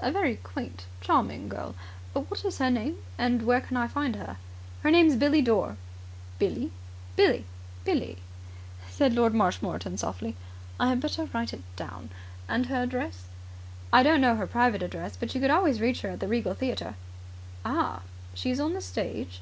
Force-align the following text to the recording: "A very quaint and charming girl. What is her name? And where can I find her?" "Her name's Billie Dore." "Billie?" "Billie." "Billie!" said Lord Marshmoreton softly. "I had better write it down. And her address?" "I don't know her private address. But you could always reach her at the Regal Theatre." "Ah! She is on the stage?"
"A 0.00 0.10
very 0.10 0.34
quaint 0.34 0.86
and 0.96 1.00
charming 1.00 1.48
girl. 1.48 1.76
What 2.12 2.44
is 2.44 2.58
her 2.58 2.72
name? 2.72 2.96
And 3.16 3.42
where 3.46 3.60
can 3.60 3.76
I 3.76 3.86
find 3.86 4.16
her?" 4.16 4.36
"Her 4.82 4.90
name's 4.90 5.14
Billie 5.14 5.42
Dore." 5.42 5.76
"Billie?" 6.40 6.72
"Billie." 7.14 7.44
"Billie!" 7.84 8.18
said 8.88 9.14
Lord 9.14 9.32
Marshmoreton 9.32 9.96
softly. 9.96 10.34
"I 10.80 10.88
had 10.88 11.00
better 11.00 11.24
write 11.26 11.52
it 11.52 11.62
down. 11.76 12.10
And 12.48 12.66
her 12.66 12.82
address?" 12.82 13.26
"I 13.92 14.02
don't 14.02 14.20
know 14.20 14.34
her 14.34 14.48
private 14.48 14.82
address. 14.82 15.16
But 15.16 15.36
you 15.36 15.40
could 15.40 15.52
always 15.52 15.80
reach 15.80 16.00
her 16.00 16.08
at 16.08 16.18
the 16.18 16.26
Regal 16.26 16.54
Theatre." 16.54 16.94
"Ah! 17.64 18.02
She 18.34 18.50
is 18.50 18.58
on 18.58 18.72
the 18.74 18.80
stage?" 18.80 19.40